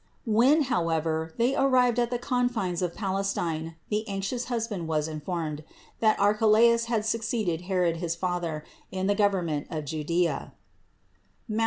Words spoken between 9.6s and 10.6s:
of Judea